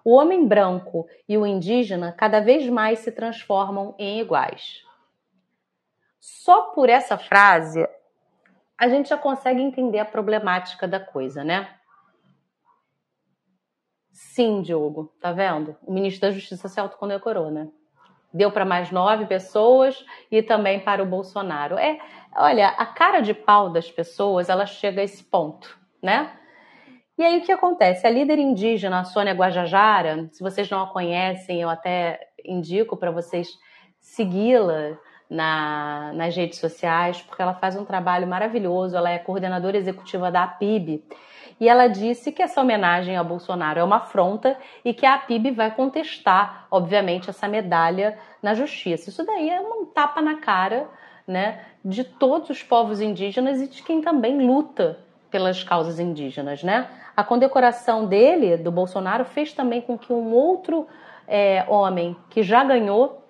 [0.04, 4.84] o homem branco e o indígena cada vez mais se transformam em iguais.
[6.44, 7.88] Só por essa frase
[8.76, 11.72] a gente já consegue entender a problemática da coisa, né?
[14.10, 15.76] Sim, Diogo, tá vendo?
[15.86, 17.68] O ministro da Justiça se autocondecorou, né?
[18.34, 21.78] Deu para mais nove pessoas e também para o Bolsonaro.
[21.78, 22.00] É,
[22.34, 26.36] olha, a cara de pau das pessoas, ela chega a esse ponto, né?
[27.16, 28.04] E aí o que acontece?
[28.04, 33.12] A líder indígena, a Sônia Guajajara, se vocês não a conhecem, eu até indico para
[33.12, 33.48] vocês
[34.00, 34.98] segui-la
[35.32, 38.96] na, nas redes sociais, porque ela faz um trabalho maravilhoso.
[38.96, 41.02] Ela é coordenadora executiva da APIB.
[41.58, 45.52] E ela disse que essa homenagem a Bolsonaro é uma afronta e que a APIB
[45.52, 49.08] vai contestar, obviamente, essa medalha na justiça.
[49.08, 50.88] Isso daí é um tapa na cara
[51.26, 54.98] né, de todos os povos indígenas e de quem também luta
[55.30, 56.62] pelas causas indígenas.
[56.62, 56.88] Né?
[57.16, 60.86] A condecoração dele, do Bolsonaro, fez também com que um outro
[61.26, 63.21] é, homem que já ganhou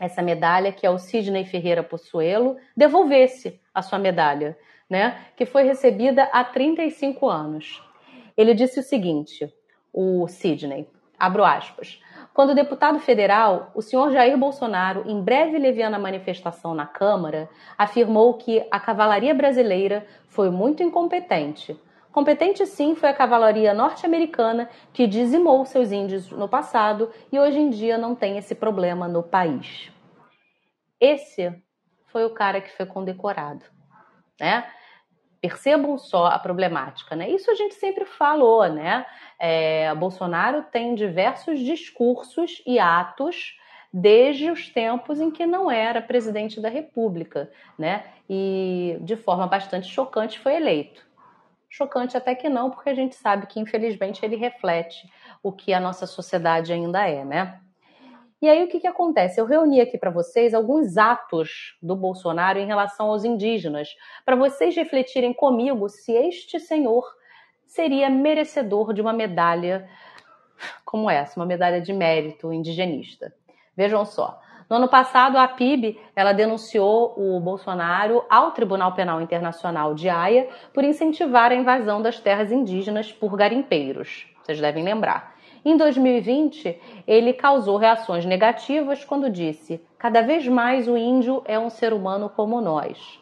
[0.00, 4.56] essa medalha, que é o Sidney Ferreira Possuelo, devolvesse a sua medalha,
[4.88, 7.82] né, que foi recebida há 35 anos.
[8.36, 9.52] Ele disse o seguinte,
[9.92, 12.00] o Sidney, abro aspas,
[12.38, 18.64] quando deputado federal, o senhor Jair Bolsonaro, em breve leviana manifestação na Câmara, afirmou que
[18.70, 21.76] a cavalaria brasileira foi muito incompetente.
[22.12, 27.70] Competente sim foi a cavalaria norte-americana que dizimou seus índios no passado e hoje em
[27.70, 29.92] dia não tem esse problema no país.
[31.00, 31.54] Esse
[32.06, 33.64] foi o cara que foi condecorado,
[34.40, 34.66] né?
[35.40, 37.30] Percebam só a problemática, né?
[37.30, 39.06] Isso a gente sempre falou, né?
[39.38, 43.56] É, Bolsonaro tem diversos discursos e atos
[43.92, 48.04] desde os tempos em que não era presidente da República, né?
[48.28, 51.07] E de forma bastante chocante foi eleito.
[51.68, 55.08] Chocante até que não, porque a gente sabe que infelizmente ele reflete
[55.42, 57.60] o que a nossa sociedade ainda é, né?
[58.40, 59.40] E aí o que, que acontece?
[59.40, 63.88] Eu reuni aqui para vocês alguns atos do Bolsonaro em relação aos indígenas,
[64.24, 67.04] para vocês refletirem comigo se este senhor
[67.66, 69.88] seria merecedor de uma medalha
[70.84, 73.34] como essa, uma medalha de mérito indigenista.
[73.76, 74.40] Vejam só.
[74.68, 80.48] No ano passado, a PIB ela denunciou o Bolsonaro ao Tribunal Penal Internacional de Haia
[80.74, 84.26] por incentivar a invasão das terras indígenas por garimpeiros.
[84.42, 85.34] Vocês devem lembrar.
[85.64, 91.70] Em 2020, ele causou reações negativas quando disse: cada vez mais o índio é um
[91.70, 93.18] ser humano como nós.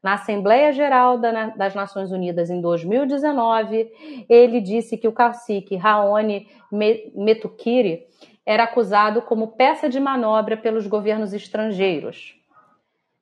[0.00, 3.90] Na Assembleia Geral das Nações Unidas em 2019,
[4.28, 8.06] ele disse que o cacique Raoni Metukiri
[8.48, 12.34] era acusado como peça de manobra pelos governos estrangeiros.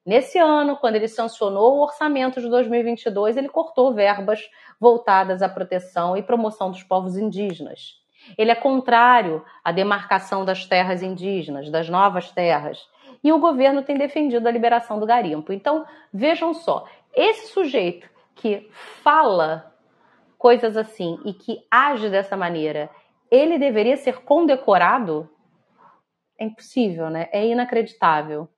[0.06, 6.16] Nesse ano, quando ele sancionou o orçamento de 2022, ele cortou verbas voltadas à proteção
[6.16, 8.00] e promoção dos povos indígenas.
[8.38, 12.88] Ele é contrário à demarcação das terras indígenas, das novas terras.
[13.24, 15.52] E o governo tem defendido a liberação do garimpo.
[15.52, 15.84] Então,
[16.14, 18.70] vejam só, esse sujeito que
[19.02, 19.74] fala
[20.38, 22.88] coisas assim e que age dessa maneira,
[23.30, 25.28] ele deveria ser condecorado?
[26.38, 27.28] É impossível, né?
[27.32, 28.48] É inacreditável.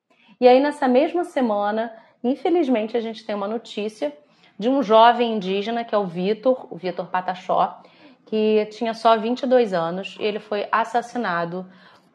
[0.40, 4.16] E aí, nessa mesma semana, infelizmente, a gente tem uma notícia
[4.58, 7.80] de um jovem indígena, que é o Vitor, o Vitor Pataxó,
[8.26, 11.66] que tinha só 22 anos e ele foi assassinado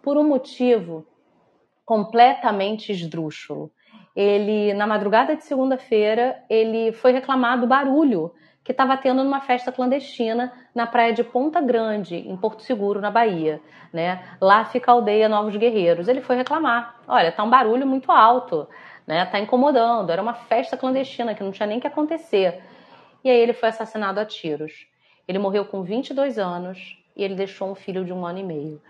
[0.01, 1.07] por um motivo
[1.85, 3.71] completamente esdrúxulo.
[4.15, 8.31] Ele, na madrugada de segunda-feira, ele foi reclamar do barulho
[8.63, 13.11] que estava tendo numa festa clandestina na praia de Ponta Grande, em Porto Seguro, na
[13.11, 13.61] Bahia.
[13.91, 14.23] Né?
[14.39, 16.07] Lá fica a aldeia Novos Guerreiros.
[16.07, 18.67] Ele foi reclamar: olha, tá um barulho muito alto,
[19.05, 19.25] né?
[19.25, 20.09] Tá incomodando.
[20.09, 22.63] Era uma festa clandestina que não tinha nem que acontecer.
[23.23, 24.87] E aí ele foi assassinado a tiros.
[25.27, 28.81] Ele morreu com 22 anos e ele deixou um filho de um ano e meio.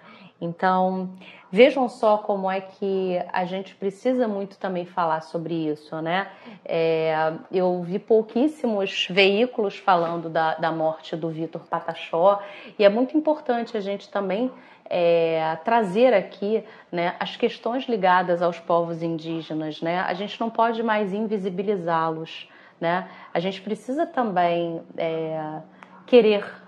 [0.41, 1.11] Então,
[1.49, 6.27] vejam só como é que a gente precisa muito também falar sobre isso, né?
[6.65, 12.41] É, eu vi pouquíssimos veículos falando da, da morte do Vitor Patachó
[12.77, 14.51] e é muito importante a gente também
[14.89, 20.01] é, trazer aqui né, as questões ligadas aos povos indígenas, né?
[20.01, 22.49] A gente não pode mais invisibilizá-los,
[22.81, 23.09] né?
[23.33, 25.61] A gente precisa também é,
[26.05, 26.62] querer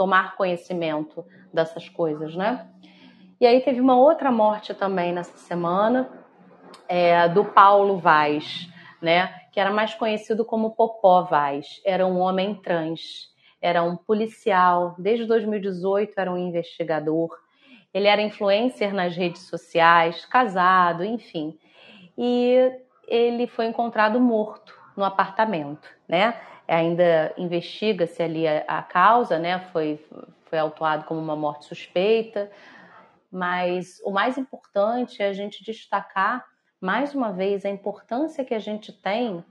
[0.00, 2.66] tomar conhecimento dessas coisas, né?
[3.38, 6.10] E aí teve uma outra morte também nessa semana,
[6.88, 8.66] é, do Paulo Vaz,
[9.02, 9.26] né?
[9.52, 11.82] Que era mais conhecido como Popó Vaz.
[11.84, 13.28] Era um homem trans,
[13.60, 17.36] era um policial, desde 2018 era um investigador.
[17.92, 21.58] Ele era influencer nas redes sociais, casado, enfim.
[22.16, 22.72] E
[23.06, 26.40] ele foi encontrado morto no apartamento, né?
[26.70, 29.58] Ainda investiga-se ali a, a, causa, né?
[29.72, 29.98] Foi,
[30.44, 32.50] foi autuado como uma morte suspeita,
[33.30, 36.44] mas o mais importante é a gente destacar,
[36.80, 39.44] mais uma vez, a importância que a gente tem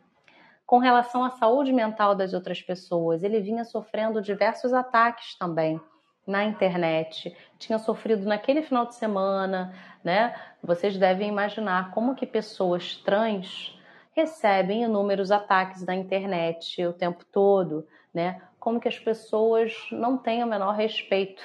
[0.65, 3.21] com relação à saúde mental das outras pessoas.
[3.21, 5.79] Ele vinha sofrendo diversos ataques também
[6.25, 10.35] na internet, tinha sofrido naquele final de semana, né?
[10.63, 13.78] Vocês devem imaginar como que pessoas trans
[14.15, 18.41] recebem inúmeros ataques na internet o tempo todo, né?
[18.59, 21.41] Como que as pessoas não têm o menor respeito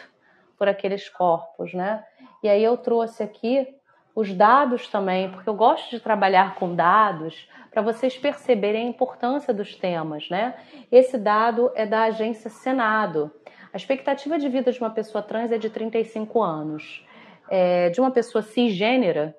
[0.58, 2.04] por aqueles corpos, né?
[2.42, 3.66] E aí eu trouxe aqui
[4.14, 9.52] os dados também, porque eu gosto de trabalhar com dados para vocês perceberem a importância
[9.52, 10.54] dos temas, né?
[10.90, 13.30] Esse dado é da agência Senado.
[13.72, 17.04] A expectativa de vida de uma pessoa trans é de 35 anos.
[17.50, 19.36] É, de uma pessoa cisgênera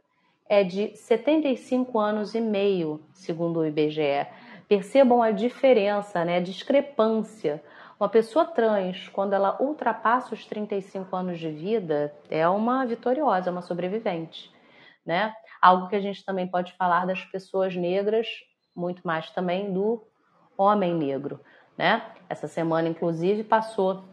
[0.48, 4.28] é de 75 anos e meio, segundo o IBGE.
[4.68, 7.62] Percebam a diferença, né, a discrepância
[8.00, 13.62] uma pessoa trans, quando ela ultrapassa os 35 anos de vida, é uma vitoriosa, uma
[13.62, 14.52] sobrevivente,
[15.06, 15.34] né?
[15.62, 18.28] Algo que a gente também pode falar das pessoas negras,
[18.76, 20.06] muito mais também do
[20.58, 21.40] homem negro,
[21.78, 22.06] né?
[22.28, 24.04] Essa semana, inclusive, passou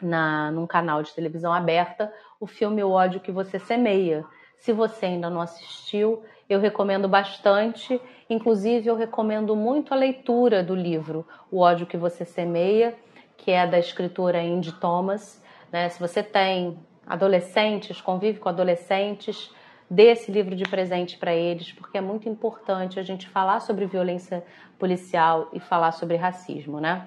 [0.00, 4.24] na, num canal de televisão aberta o filme O Ódio que Você Semeia.
[4.64, 8.00] Se você ainda não assistiu, eu recomendo bastante.
[8.30, 12.96] Inclusive, eu recomendo muito a leitura do livro O Ódio que Você Semeia
[13.36, 15.44] que é da escritora Indy Thomas.
[15.70, 15.90] Né?
[15.90, 19.50] Se você tem adolescentes, convive com adolescentes,
[19.90, 23.84] dê esse livro de presente para eles, porque é muito importante a gente falar sobre
[23.84, 24.42] violência
[24.78, 27.06] policial e falar sobre racismo, né?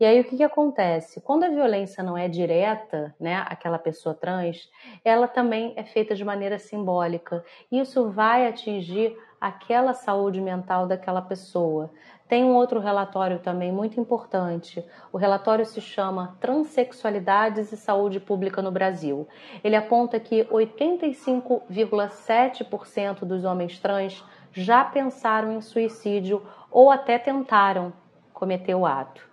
[0.00, 1.20] E aí o que, que acontece?
[1.20, 4.70] Quando a violência não é direta, né, aquela pessoa trans,
[5.04, 7.44] ela também é feita de maneira simbólica.
[7.70, 11.90] Isso vai atingir aquela saúde mental daquela pessoa.
[12.28, 14.86] Tem um outro relatório também muito importante.
[15.12, 19.26] O relatório se chama Transsexualidades e Saúde Pública no Brasil.
[19.64, 27.92] Ele aponta que 85,7% dos homens trans já pensaram em suicídio ou até tentaram
[28.32, 29.27] cometer o ato.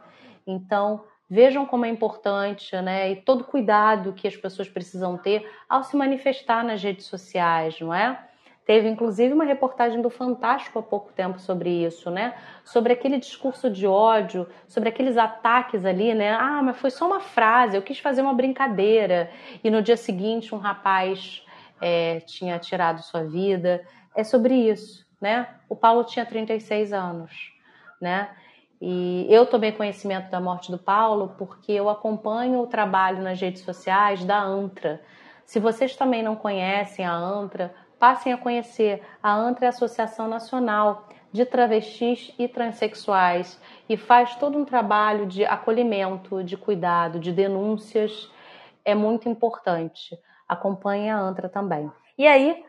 [0.45, 3.11] Então, vejam como é importante, né?
[3.11, 7.93] E todo cuidado que as pessoas precisam ter ao se manifestar nas redes sociais, não
[7.93, 8.19] é?
[8.65, 12.33] Teve inclusive uma reportagem do Fantástico há pouco tempo sobre isso, né?
[12.63, 16.31] Sobre aquele discurso de ódio, sobre aqueles ataques ali, né?
[16.33, 19.29] Ah, mas foi só uma frase, eu quis fazer uma brincadeira.
[19.63, 21.45] E no dia seguinte um rapaz
[21.79, 23.85] é, tinha tirado sua vida.
[24.15, 25.47] É sobre isso, né?
[25.69, 27.53] O Paulo tinha 36 anos,
[28.01, 28.29] né?
[28.81, 33.61] E eu tomei conhecimento da morte do Paulo porque eu acompanho o trabalho nas redes
[33.61, 35.01] sociais da ANTRA.
[35.45, 39.01] Se vocês também não conhecem a ANTRA, passem a conhecer.
[39.21, 45.25] A ANTRA é a Associação Nacional de Travestis e Transsexuais e faz todo um trabalho
[45.25, 48.31] de acolhimento, de cuidado, de denúncias.
[48.83, 50.17] É muito importante.
[50.47, 51.91] Acompanhe a ANTRA também.
[52.17, 52.63] E aí,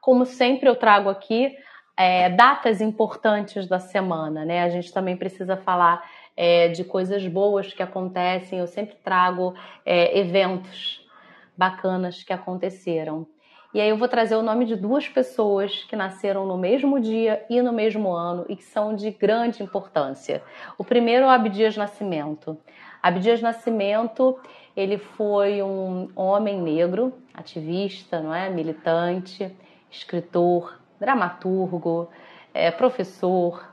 [0.00, 1.56] como sempre, eu trago aqui
[2.00, 4.62] é, datas importantes da semana, né?
[4.62, 6.02] A gente também precisa falar
[6.34, 8.58] é, de coisas boas que acontecem.
[8.58, 11.06] Eu sempre trago é, eventos
[11.54, 13.26] bacanas que aconteceram.
[13.74, 17.44] E aí eu vou trazer o nome de duas pessoas que nasceram no mesmo dia
[17.50, 20.42] e no mesmo ano e que são de grande importância.
[20.78, 22.56] O primeiro é o Abdias Nascimento.
[23.02, 24.38] Abdias Nascimento,
[24.74, 29.54] ele foi um homem negro, ativista, não é, militante,
[29.90, 32.08] escritor, dramaturgo,
[32.52, 33.68] é, professor.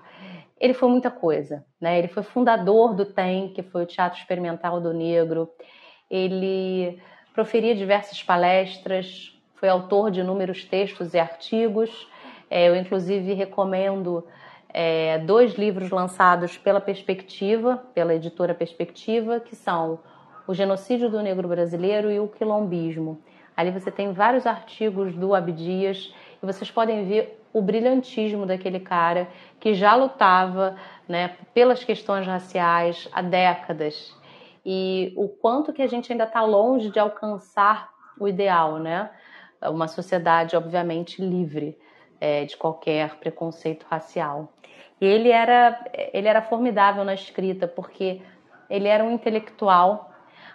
[0.60, 2.00] Ele foi muita coisa, né?
[2.00, 5.50] Ele foi fundador do TEM, que foi o Teatro Experimental do Negro.
[6.10, 7.00] Ele
[7.34, 12.08] proferia diversas palestras, foi autor de inúmeros textos e artigos.
[12.50, 14.26] É, eu, inclusive, recomendo
[14.70, 20.00] é, dois livros lançados pela Perspectiva, pela editora Perspectiva, que são
[20.48, 23.22] O Genocídio do Negro Brasileiro e O Quilombismo.
[23.56, 29.28] Ali você tem vários artigos do Abdias e vocês podem ver o brilhantismo daquele cara
[29.60, 30.76] que já lutava
[31.08, 34.16] né, pelas questões raciais há décadas
[34.66, 39.10] e o quanto que a gente ainda está longe de alcançar o ideal, né?
[39.62, 41.78] Uma sociedade, obviamente, livre
[42.20, 44.52] é, de qualquer preconceito racial.
[45.00, 48.22] E ele era, ele era formidável na escrita, porque
[48.70, 50.12] ele era um intelectual,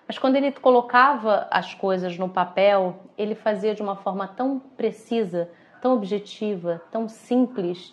[0.07, 5.51] mas quando ele colocava as coisas no papel, ele fazia de uma forma tão precisa,
[5.83, 7.93] tão objetiva, tão simples,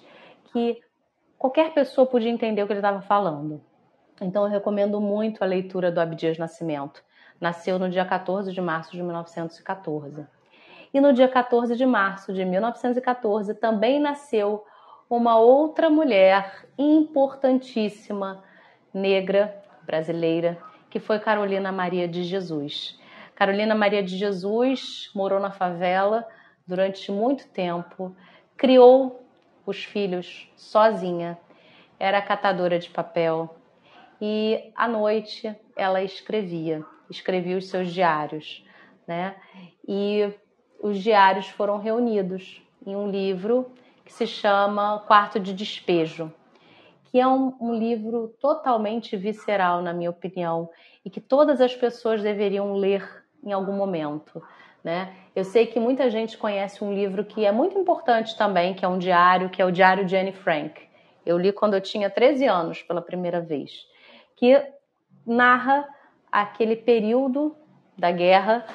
[0.53, 0.79] que
[1.37, 3.61] qualquer pessoa podia entender o que ele estava falando.
[4.21, 7.03] Então eu recomendo muito a leitura do Abdias Nascimento.
[7.41, 10.25] Nasceu no dia 14 de março de 1914.
[10.93, 14.63] E no dia 14 de março de 1914 também nasceu
[15.09, 18.43] uma outra mulher importantíssima,
[18.93, 20.59] negra, brasileira,
[20.91, 22.99] que foi Carolina Maria de Jesus.
[23.33, 26.27] Carolina Maria de Jesus morou na favela
[26.69, 28.15] durante muito tempo,
[28.55, 29.25] criou
[29.65, 31.35] os filhos sozinha,
[31.99, 33.55] era catadora de papel
[34.21, 38.63] e à noite ela escrevia, escrevia os seus diários,
[39.07, 39.35] né?
[39.87, 40.31] E
[40.79, 43.71] os diários foram reunidos em um livro
[44.05, 46.31] que se chama Quarto de Despejo,
[47.05, 50.69] que é um, um, livro totalmente visceral, na minha opinião,
[51.03, 54.39] e que todas as pessoas deveriam ler em algum momento.
[54.83, 55.13] Né?
[55.35, 58.87] Eu sei que muita gente conhece um livro que é muito importante também, que é
[58.87, 60.81] um diário, que é o Diário de Anne Frank.
[61.25, 63.85] Eu li quando eu tinha 13 anos pela primeira vez,
[64.35, 64.61] que
[65.25, 65.87] narra
[66.31, 67.55] aquele período
[67.97, 68.65] da guerra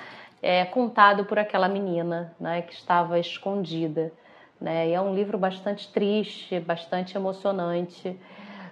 [0.42, 4.12] é, contado por aquela menina né, que estava escondida.
[4.60, 4.88] Né?
[4.88, 8.18] E é um livro bastante triste, bastante emocionante.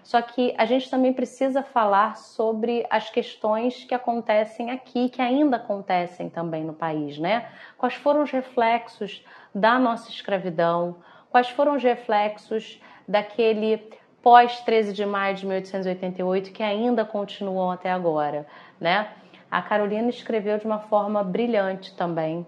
[0.03, 5.57] Só que a gente também precisa falar sobre as questões que acontecem aqui, que ainda
[5.57, 7.49] acontecem também no país, né?
[7.79, 9.25] Quais foram os reflexos
[9.55, 10.97] da nossa escravidão?
[11.31, 13.79] Quais foram os reflexos daquele
[14.23, 18.47] pós 13 de maio de 1888 que ainda continuam até agora,
[18.81, 19.09] né?
[19.51, 22.47] A Carolina escreveu de uma forma brilhante também.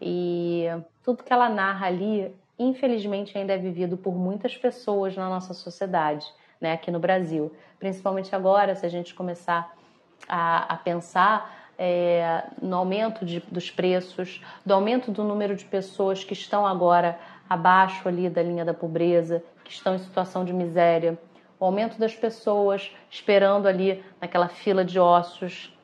[0.00, 0.66] E
[1.02, 6.26] tudo que ela narra ali, infelizmente, ainda é vivido por muitas pessoas na nossa sociedade,
[6.60, 7.54] né, aqui no Brasil.
[7.78, 9.74] Principalmente agora, se a gente começar
[10.28, 16.24] a, a pensar é, no aumento de, dos preços, do aumento do número de pessoas
[16.24, 21.18] que estão agora abaixo ali da linha da pobreza, que estão em situação de miséria,
[21.58, 25.76] o aumento das pessoas esperando ali naquela fila de ossos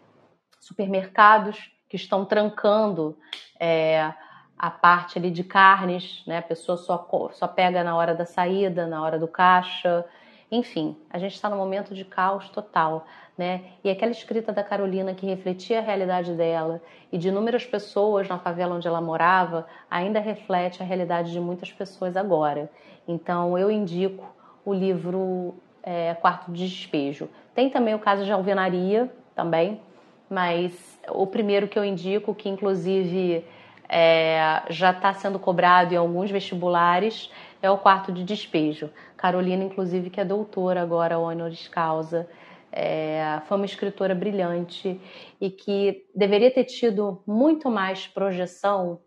[0.61, 3.17] supermercados que estão trancando
[3.59, 4.13] é,
[4.57, 6.39] a parte ali de carnes, né?
[6.39, 10.05] A pessoa só, só pega na hora da saída, na hora do caixa.
[10.51, 13.07] Enfim, a gente está num momento de caos total,
[13.39, 13.63] né?
[13.85, 16.83] E aquela escrita da Carolina que refletia a realidade dela
[17.13, 21.73] e de inúmeras pessoas na favela onde ela morava ainda reflete a realidade de muitas
[21.73, 22.71] pessoas agora.
[23.07, 24.25] Então, eu indico
[24.65, 27.29] o livro é, Quarto de Despejo.
[27.55, 29.81] Tem também o caso de alvenaria, também,
[30.29, 33.45] mas o primeiro que eu indico, que inclusive
[33.89, 37.31] é, já está sendo cobrado em alguns vestibulares,
[37.63, 38.91] é o quarto de despejo.
[39.17, 42.29] Carolina, inclusive, que é doutora agora, honoris causa,
[42.73, 45.01] é, foi uma escritora brilhante
[45.41, 49.01] e que deveria ter tido muito mais projeção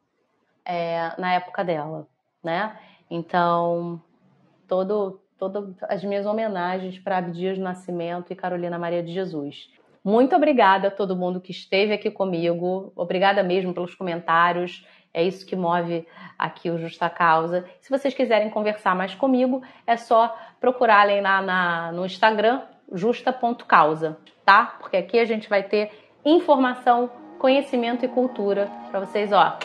[0.66, 2.08] é, na época dela,
[2.44, 2.78] né?
[3.10, 4.02] Então,
[4.68, 9.70] todo, todas as minhas homenagens para Abdias Nascimento e Carolina Maria de Jesus.
[10.04, 12.92] Muito obrigada a todo mundo que esteve aqui comigo.
[12.96, 14.86] Obrigada mesmo pelos comentários.
[15.14, 16.08] É isso que move
[16.38, 17.66] aqui o Justa Causa.
[17.80, 22.62] Se vocês quiserem conversar mais comigo, é só procurarem lá na, no Instagram,
[22.92, 24.78] justa.causa, tá?
[24.80, 25.92] Porque aqui a gente vai ter
[26.26, 29.58] informação, conhecimento e cultura para vocês, ó,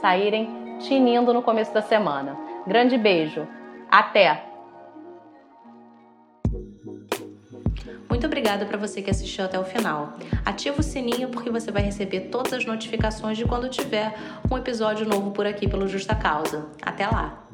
[0.00, 2.36] saírem tinindo no começo da semana.
[2.66, 3.46] Grande beijo.
[3.90, 4.45] Até!
[8.16, 10.16] Muito obrigada para você que assistiu até o final.
[10.42, 14.16] Ativa o sininho porque você vai receber todas as notificações de quando tiver
[14.50, 16.64] um episódio novo por aqui pelo Justa Causa.
[16.80, 17.46] Até lá!